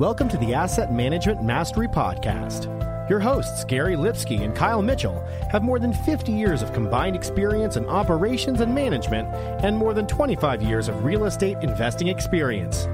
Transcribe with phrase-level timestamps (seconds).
[0.00, 2.68] Welcome to the Asset Management Mastery Podcast.
[3.08, 7.76] Your hosts, Gary Lipsky and Kyle Mitchell, have more than 50 years of combined experience
[7.76, 9.28] in operations and management
[9.62, 12.86] and more than 25 years of real estate investing experience.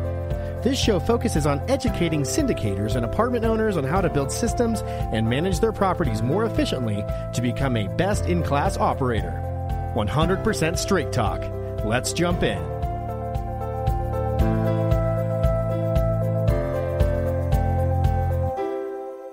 [0.63, 5.27] This show focuses on educating syndicators and apartment owners on how to build systems and
[5.27, 9.41] manage their properties more efficiently to become a best in class operator.
[9.97, 11.43] 100% straight talk.
[11.83, 12.80] Let's jump in.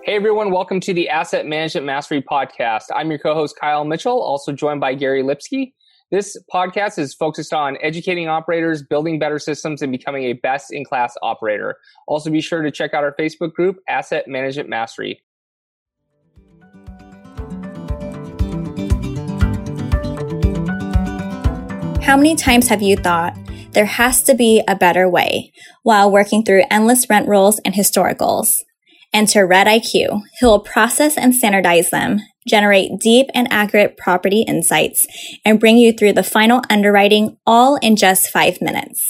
[0.08, 2.84] Hey everyone, welcome to the Asset Management Mastery Podcast.
[2.96, 5.74] I'm your co-host Kyle Mitchell, also joined by Gary Lipsky.
[6.12, 11.76] This podcast is focused on educating operators, building better systems, and becoming a best-in-class operator.
[12.08, 15.22] Also, be sure to check out our Facebook group, Asset Management Mastery.
[22.02, 23.38] How many times have you thought
[23.72, 25.52] there has to be a better way
[25.84, 28.54] while working through endless rent rolls and historicals?
[29.14, 35.06] Enter Red IQ, who will process and standardize them, generate deep and accurate property insights,
[35.46, 39.02] and bring you through the final underwriting all in just five minutes.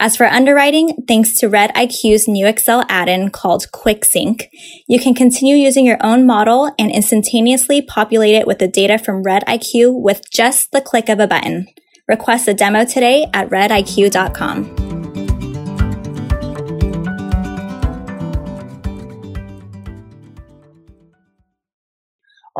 [0.00, 4.48] As for underwriting, thanks to Red IQ's new Excel add-in called QuickSync,
[4.88, 9.22] you can continue using your own model and instantaneously populate it with the data from
[9.22, 11.66] Red IQ with just the click of a button.
[12.08, 14.91] Request a demo today at rediq.com.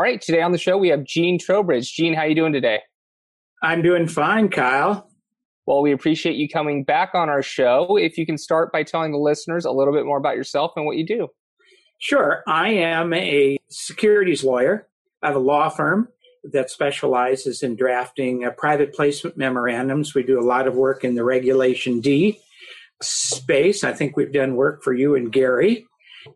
[0.02, 1.92] All right, today on the show we have Gene Trowbridge.
[1.92, 2.80] Gene, how are you doing today?
[3.62, 5.08] I'm doing fine, Kyle.
[5.64, 7.96] Well, we appreciate you coming back on our show.
[7.96, 10.86] If you can start by telling the listeners a little bit more about yourself and
[10.86, 11.28] what you do.
[12.00, 12.42] Sure.
[12.48, 14.88] I am a securities lawyer.
[15.22, 16.08] I have a law firm
[16.52, 20.16] that specializes in drafting uh, private placement memorandums.
[20.16, 22.40] We do a lot of work in the Regulation D
[23.00, 23.84] space.
[23.84, 25.86] I think we've done work for you and Gary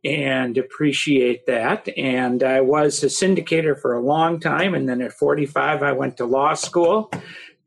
[0.05, 1.89] and appreciate that.
[1.97, 4.75] And I was a syndicator for a long time.
[4.75, 7.11] And then at 45, I went to law school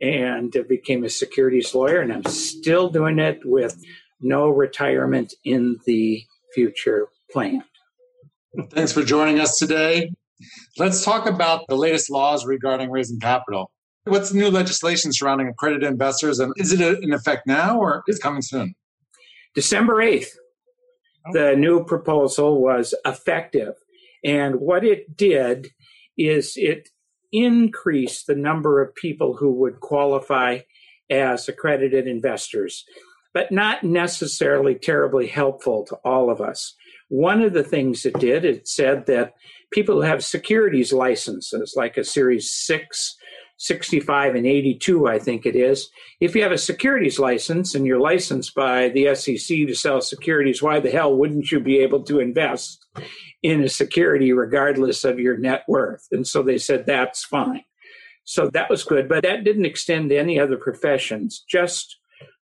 [0.02, 2.02] and became a securities lawyer.
[2.02, 3.84] And I'm still doing it with
[4.22, 7.64] no retirement in the future planned.
[8.72, 10.12] Thanks for joining us today.
[10.78, 13.72] Let's talk about the latest laws regarding raising capital.
[14.06, 18.18] What's the new legislation surrounding accredited investors, and is it in effect now or is
[18.18, 18.74] it coming soon?
[19.54, 20.30] December 8th
[21.34, 23.76] the new proposal was effective.
[24.24, 25.70] And what it did
[26.18, 26.90] is it
[27.32, 30.60] increased the number of people who would qualify
[31.10, 32.86] as accredited investors,
[33.34, 36.76] but not necessarily terribly helpful to all of us.
[37.10, 39.34] One of the things it did, it said that
[39.72, 43.16] people who have securities licenses, like a Series 6
[43.60, 45.90] 65 and 82, I think it is.
[46.22, 50.64] If you have a securities license and you're licensed by the SEC to sell securities,
[50.64, 52.86] why the hell wouldn't you be able to invest
[53.44, 56.08] in a security regardless of your net worth?
[56.12, 57.66] And so they said that's fine.
[58.24, 61.98] So that was good, but that didn't extend to any other professions, just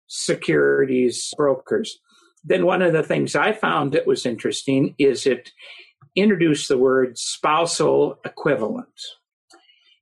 [0.05, 1.99] securities brokers.
[2.43, 5.51] Then one of the things I found that was interesting is it
[6.15, 8.87] introduced the word spousal equivalent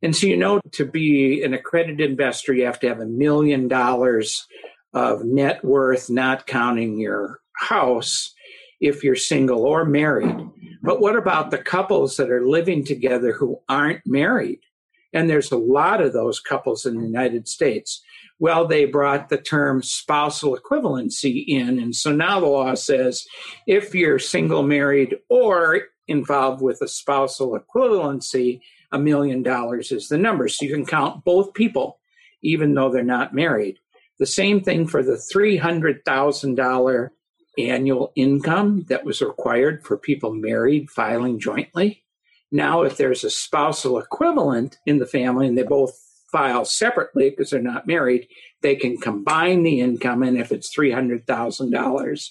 [0.07, 3.67] and so, you know, to be an accredited investor, you have to have a million
[3.67, 4.47] dollars
[4.93, 8.33] of net worth, not counting your house
[8.79, 10.33] if you're single or married.
[10.81, 14.61] But what about the couples that are living together who aren't married?
[15.11, 18.01] And there's a lot of those couples in the United States.
[18.39, 21.79] Well, they brought the term spousal equivalency in.
[21.79, 23.27] And so now the law says
[23.67, 30.17] if you're single, married, or involved with a spousal equivalency, a million dollars is the
[30.17, 30.47] number.
[30.47, 31.99] So you can count both people,
[32.41, 33.79] even though they're not married.
[34.19, 37.09] The same thing for the $300,000
[37.59, 42.03] annual income that was required for people married filing jointly.
[42.51, 45.99] Now, if there's a spousal equivalent in the family and they both
[46.31, 48.27] file separately because they're not married,
[48.61, 50.23] they can combine the income.
[50.23, 52.29] And if it's $300,000,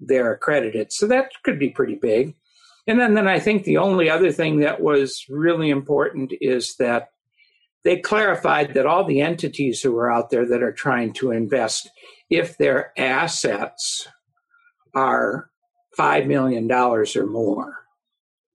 [0.00, 0.92] they're accredited.
[0.92, 2.34] So that could be pretty big.
[2.86, 7.10] And then, then I think the only other thing that was really important is that
[7.82, 11.90] they clarified that all the entities who are out there that are trying to invest,
[12.30, 14.08] if their assets
[14.94, 15.50] are
[15.98, 17.84] $5 million or more,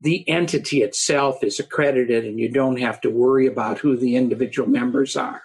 [0.02, 4.70] the entity itself is accredited and you don't have to worry about who the individual
[4.70, 5.44] members are.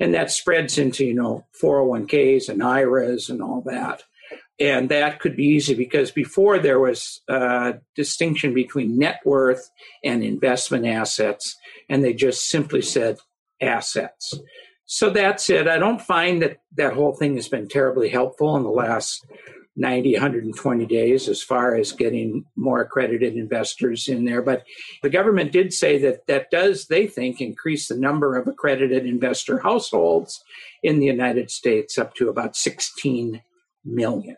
[0.00, 4.02] And that spreads into, you know, 401ks and IRAs and all that.
[4.60, 9.68] And that could be easy because before there was a distinction between net worth
[10.04, 11.56] and investment assets,
[11.88, 13.18] and they just simply said
[13.60, 14.38] assets.
[14.86, 15.66] So that's it.
[15.66, 19.26] I don't find that that whole thing has been terribly helpful in the last
[19.76, 24.40] 90, 120 days as far as getting more accredited investors in there.
[24.40, 24.62] But
[25.02, 29.58] the government did say that that does, they think, increase the number of accredited investor
[29.58, 30.44] households
[30.82, 33.42] in the United States up to about 16
[33.84, 34.36] million.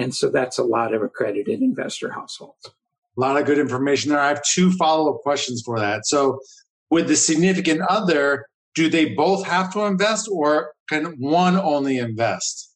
[0.00, 2.66] And so that's a lot of accredited investor households.
[2.66, 4.18] A lot of good information there.
[4.18, 6.06] I have two follow up questions for that.
[6.06, 6.40] So,
[6.88, 12.74] with the significant other, do they both have to invest or can one only invest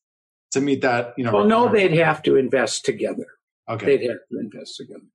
[0.52, 1.14] to meet that?
[1.16, 3.26] You know, well, no, they'd have to invest together.
[3.70, 3.96] Okay.
[3.96, 5.06] They'd have to invest together.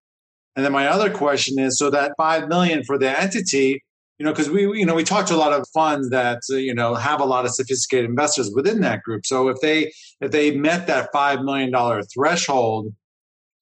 [0.55, 3.83] And then my other question is so that 5 million for the entity,
[4.19, 6.57] you know, because we, you know, we talk to a lot of funds that, uh,
[6.57, 9.25] you know, have a lot of sophisticated investors within that group.
[9.25, 12.93] So if they, if they met that $5 million threshold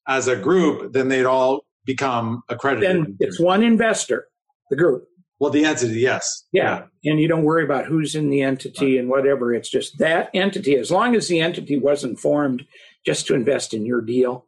[0.07, 2.89] as a group, then they'd all become accredited.
[2.89, 4.27] Then it's one investor,
[4.71, 5.07] the group.
[5.39, 6.45] Well, the entity, yes.
[6.51, 6.85] Yeah.
[7.05, 8.99] And you don't worry about who's in the entity right.
[8.99, 9.53] and whatever.
[9.53, 10.75] It's just that entity.
[10.75, 12.65] As long as the entity wasn't formed
[13.05, 14.45] just to invest in your deal,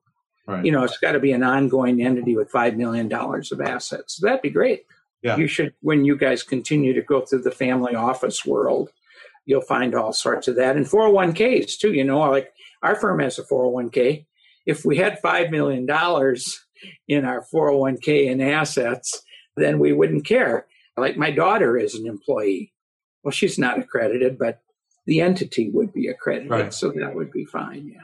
[0.47, 0.65] right.
[0.65, 4.17] you know, it's got to be an ongoing entity with $5 million of assets.
[4.17, 4.85] So that'd be great.
[5.21, 5.37] Yeah.
[5.37, 8.89] You should, when you guys continue to go through the family office world,
[9.45, 10.77] you'll find all sorts of that.
[10.77, 14.25] And 401ks too, you know, like our firm has a 401k.
[14.65, 15.81] If we had $5 million
[17.07, 19.21] in our 401k in assets,
[19.57, 20.67] then we wouldn't care
[20.99, 22.73] like my daughter is an employee.
[23.23, 24.61] Well, she's not accredited, but
[25.05, 26.51] the entity would be accredited.
[26.51, 26.73] Right.
[26.73, 27.91] So that would be fine.
[27.93, 28.01] Yeah.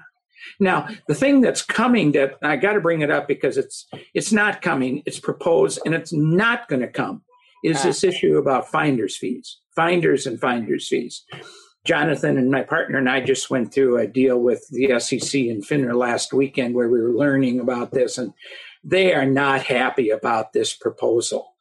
[0.60, 4.32] Now, the thing that's coming that I got to bring it up because it's it's
[4.32, 7.24] not coming, it's proposed and it's not going to come
[7.64, 8.08] is this ah.
[8.08, 9.58] issue about finders fees.
[9.76, 11.24] Finders and finders fees.
[11.86, 15.64] Jonathan and my partner and I just went through a deal with the SEC and
[15.64, 18.34] FINRA last weekend where we were learning about this and
[18.84, 21.54] they are not happy about this proposal.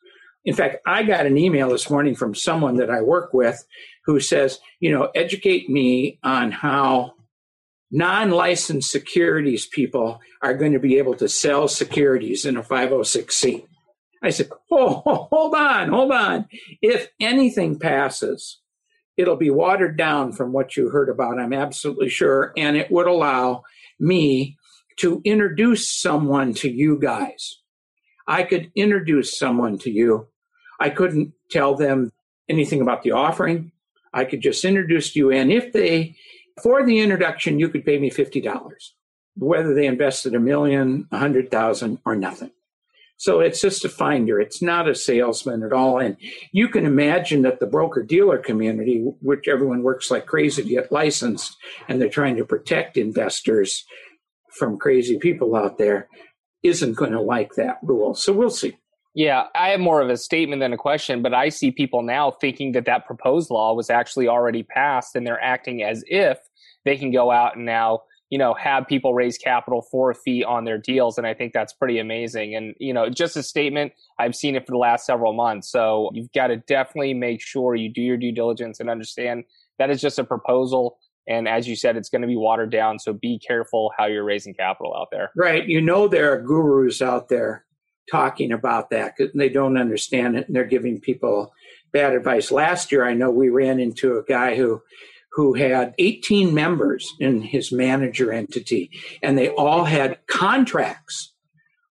[0.44, 3.64] In fact, I got an email this morning from someone that I work with
[4.04, 7.14] who says, you know, educate me on how
[7.90, 13.64] non licensed securities people are going to be able to sell securities in a 506C.
[14.22, 16.46] I said, oh, hold on, hold on.
[16.80, 18.60] If anything passes,
[19.16, 22.52] it'll be watered down from what you heard about, I'm absolutely sure.
[22.56, 23.64] And it would allow
[24.00, 24.56] me
[24.98, 27.60] to introduce someone to you guys.
[28.26, 30.28] I could introduce someone to you
[30.80, 32.12] I couldn't tell them
[32.48, 33.72] anything about the offering.
[34.12, 35.30] I could just introduce you.
[35.30, 36.16] And if they,
[36.62, 38.72] for the introduction, you could pay me $50,
[39.36, 42.50] whether they invested a million, a hundred thousand, or nothing.
[43.16, 44.40] So it's just a finder.
[44.40, 45.98] It's not a salesman at all.
[45.98, 46.16] And
[46.52, 50.92] you can imagine that the broker dealer community, which everyone works like crazy to get
[50.92, 51.56] licensed,
[51.88, 53.84] and they're trying to protect investors
[54.58, 56.08] from crazy people out there,
[56.62, 58.14] isn't going to like that rule.
[58.14, 58.76] So we'll see.
[59.14, 62.32] Yeah, I have more of a statement than a question, but I see people now
[62.32, 66.38] thinking that that proposed law was actually already passed and they're acting as if
[66.84, 68.00] they can go out and now,
[68.30, 71.16] you know, have people raise capital for a fee on their deals.
[71.16, 72.56] And I think that's pretty amazing.
[72.56, 75.70] And, you know, just a statement, I've seen it for the last several months.
[75.70, 79.44] So you've got to definitely make sure you do your due diligence and understand
[79.78, 80.98] that is just a proposal.
[81.28, 82.98] And as you said, it's going to be watered down.
[82.98, 85.30] So be careful how you're raising capital out there.
[85.36, 85.66] Right.
[85.66, 87.63] You know, there are gurus out there
[88.10, 91.52] talking about that because they don't understand it and they're giving people
[91.92, 92.50] bad advice.
[92.50, 94.82] Last year, I know we ran into a guy who
[95.32, 98.88] who had 18 members in his manager entity
[99.20, 101.34] and they all had contracts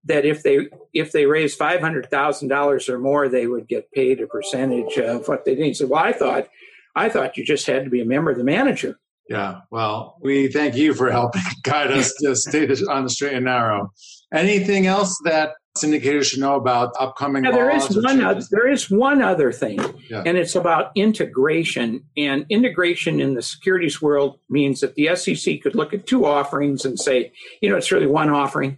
[0.05, 3.91] that if they if they raised five hundred thousand dollars or more, they would get
[3.91, 5.65] paid a percentage of what they did.
[5.65, 6.47] He said, "Well, I thought
[6.95, 8.99] I thought you just had to be a member of the manager."
[9.29, 9.61] Yeah.
[9.71, 13.91] Well, we thank you for helping guide us to stay on the straight and narrow.
[14.33, 18.91] Anything else that syndicators should know about upcoming yeah, there is one other, there is
[18.91, 20.21] one other thing yeah.
[20.23, 25.73] and it's about integration and integration in the securities world means that the sec could
[25.73, 28.77] look at two offerings and say you know it's really one offering.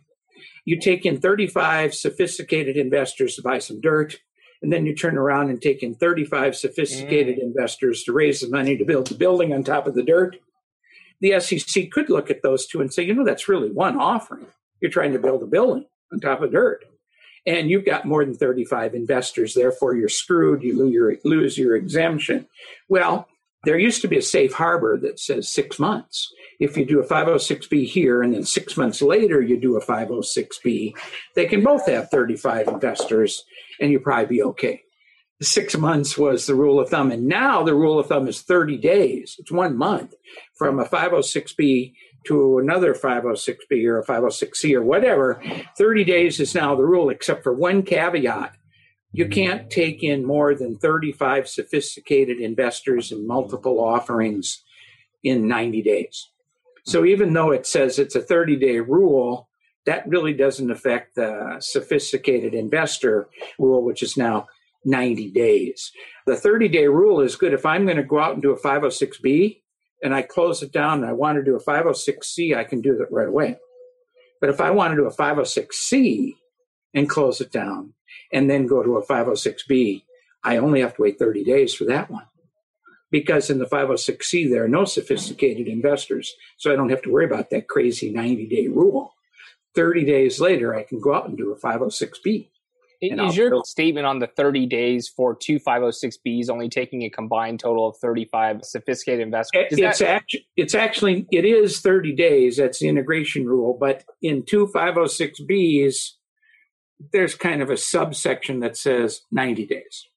[0.64, 4.16] You take in 35 sophisticated investors to buy some dirt
[4.62, 7.44] and then you turn around and take in 35 sophisticated mm.
[7.44, 10.38] investors to raise the money to build the building on top of the dirt.
[11.20, 14.48] The sec could look at those two and say you know that's really one offering.
[14.80, 15.86] You're trying to build a building
[16.16, 16.86] on top of dirt.
[17.46, 21.76] And you've got more than 35 investors, therefore you're screwed, you lose your, lose your
[21.76, 22.48] exemption.
[22.90, 23.28] Well,
[23.66, 26.32] there used to be a safe harbor that says six months.
[26.60, 30.94] If you do a 506B here and then six months later you do a 506B,
[31.36, 33.44] they can both have 35 investors
[33.80, 34.82] and you probably be okay.
[35.42, 37.12] Six months was the rule of thumb.
[37.12, 39.36] And now the rule of thumb is 30 days.
[39.38, 40.14] It's one month
[40.56, 41.94] from a 506B
[42.26, 45.42] to another 506B or a 506C or whatever,
[45.78, 48.56] 30 days is now the rule, except for one caveat.
[49.12, 54.64] You can't take in more than 35 sophisticated investors in multiple offerings
[55.24, 56.30] in 90 days.
[56.84, 59.50] So even though it says it's a 30 day rule,
[59.86, 64.48] that really doesn't affect the sophisticated investor rule, which is now
[64.84, 65.92] 90 days.
[66.26, 68.60] The 30 day rule is good if I'm going to go out and do a
[68.60, 69.62] 506B
[70.04, 72.98] and I close it down and I want to do a 506C, I can do
[72.98, 73.58] that right away.
[74.42, 76.36] But if I want to do a 506C
[76.94, 77.94] and close it down
[78.32, 80.04] and then go to a 506B,
[80.44, 82.26] I only have to wait 30 days for that one.
[83.12, 86.34] Because in the 506C, there are no sophisticated investors.
[86.58, 89.14] So I don't have to worry about that crazy 90 day rule.
[89.76, 92.50] 30 days later, I can go out and do a 506B.
[93.12, 97.90] Is your statement on the 30 days for two 506Bs only taking a combined total
[97.90, 99.66] of 35 sophisticated investors?
[99.72, 102.58] It's, that- actually, it's actually, it is 30 days.
[102.58, 103.78] That's the integration rule.
[103.80, 106.12] But in two 506Bs,
[107.12, 110.08] there's kind of a subsection that says 90 days.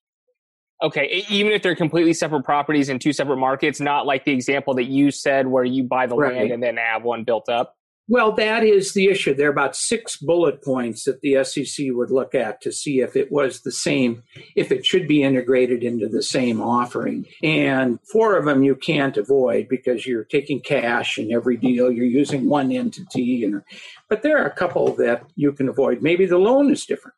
[0.81, 4.75] Okay, even if they're completely separate properties in two separate markets, not like the example
[4.75, 6.37] that you said where you buy the right.
[6.37, 7.75] land and then have one built up.
[8.11, 9.35] Well, that is the issue.
[9.35, 13.15] There are about six bullet points that the SEC would look at to see if
[13.15, 14.23] it was the same,
[14.57, 17.27] if it should be integrated into the same offering.
[17.43, 21.93] And four of them you can't avoid because you're taking cash in every deal.
[21.93, 23.45] You're using one entity.
[23.45, 23.63] And,
[24.09, 26.01] but there are a couple that you can avoid.
[26.01, 27.15] Maybe the loan is different.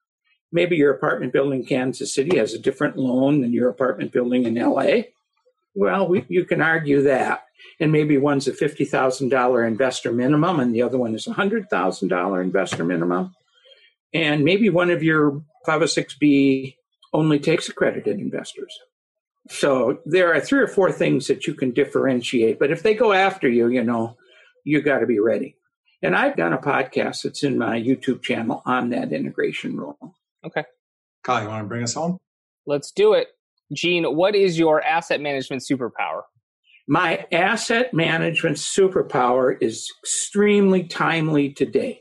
[0.50, 4.44] Maybe your apartment building in Kansas City has a different loan than your apartment building
[4.44, 5.02] in LA.
[5.72, 7.44] Well, we, you can argue that
[7.78, 12.84] and maybe one's a $50,000 investor minimum and the other one is a $100,000 investor
[12.84, 13.34] minimum.
[14.12, 16.76] And maybe one of your 506B
[17.12, 18.76] only takes accredited investors.
[19.48, 23.12] So there are three or four things that you can differentiate, but if they go
[23.12, 24.16] after you, you know,
[24.64, 25.56] you got to be ready.
[26.02, 30.16] And I've done a podcast that's in my YouTube channel on that integration rule.
[30.44, 30.64] Okay.
[31.24, 32.18] Kyle, you want to bring us home?
[32.66, 33.28] Let's do it.
[33.72, 36.22] Gene, what is your asset management superpower?
[36.90, 42.00] My asset management superpower is extremely timely today.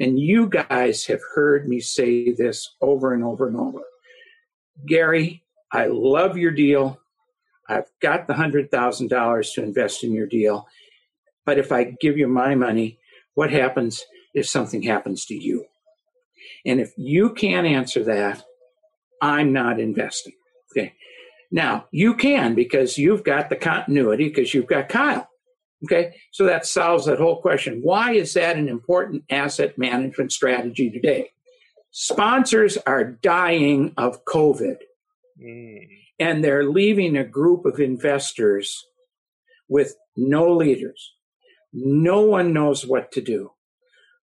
[0.00, 3.82] And you guys have heard me say this over and over and over.
[4.84, 6.98] Gary, I love your deal.
[7.68, 10.66] I've got the $100,000 to invest in your deal.
[11.44, 12.98] But if I give you my money,
[13.34, 14.04] what happens
[14.34, 15.66] if something happens to you?
[16.64, 18.42] And if you can't answer that,
[19.22, 20.34] I'm not investing.
[20.72, 20.94] Okay.
[21.50, 25.28] Now, you can because you've got the continuity because you've got Kyle.
[25.84, 27.80] Okay, so that solves that whole question.
[27.82, 31.30] Why is that an important asset management strategy today?
[31.90, 34.76] Sponsors are dying of COVID,
[35.40, 35.88] mm.
[36.18, 38.86] and they're leaving a group of investors
[39.68, 41.12] with no leaders.
[41.72, 43.52] No one knows what to do.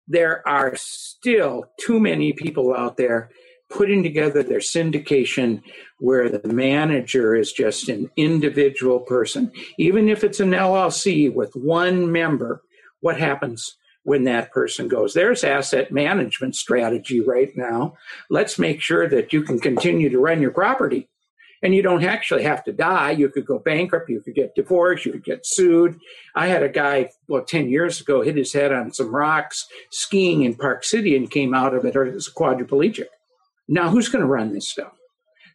[0.07, 3.31] There are still too many people out there
[3.71, 5.63] putting together their syndication
[5.99, 9.51] where the manager is just an individual person.
[9.79, 12.63] Even if it's an LLC with one member,
[13.01, 15.15] what happens when that person goes?
[15.15, 17.95] There's asset management strategy right now.
[18.29, 21.09] Let's make sure that you can continue to run your property.
[21.63, 23.11] And you don't actually have to die.
[23.11, 24.09] You could go bankrupt.
[24.09, 25.05] You could get divorced.
[25.05, 26.01] You could get sued.
[26.35, 30.43] I had a guy, well, 10 years ago, hit his head on some rocks skiing
[30.43, 33.09] in Park City and came out of it as a quadriplegic.
[33.71, 34.93] Now, who's going to run this stuff?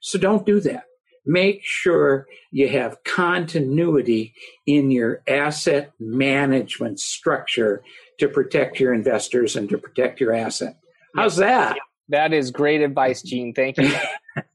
[0.02, 0.86] So don't do that.
[1.26, 4.34] Make sure you have continuity
[4.66, 7.84] in your asset management structure
[8.20, 10.78] to protect your investors and to protect your asset.
[11.14, 11.78] How's that?
[12.10, 13.54] That is great advice, Gene.
[13.54, 13.94] Thank you.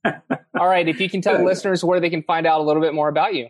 [0.59, 0.89] All right.
[0.89, 3.35] If you can tell listeners where they can find out a little bit more about
[3.35, 3.49] you.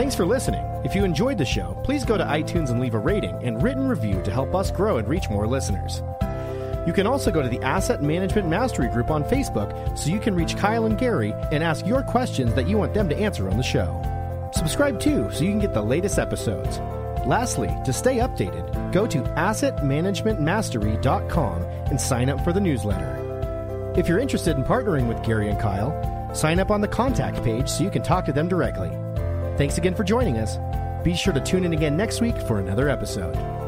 [0.00, 0.64] Thanks for listening.
[0.82, 3.86] If you enjoyed the show, please go to iTunes and leave a rating and written
[3.86, 6.02] review to help us grow and reach more listeners.
[6.86, 10.34] You can also go to the Asset Management Mastery Group on Facebook so you can
[10.34, 13.58] reach Kyle and Gary and ask your questions that you want them to answer on
[13.58, 14.00] the show.
[14.54, 16.78] Subscribe too so you can get the latest episodes.
[17.26, 23.92] Lastly, to stay updated, go to assetmanagementmastery.com and sign up for the newsletter.
[23.98, 25.92] If you're interested in partnering with Gary and Kyle,
[26.34, 28.90] sign up on the contact page so you can talk to them directly.
[29.60, 30.58] Thanks again for joining us.
[31.04, 33.59] Be sure to tune in again next week for another episode.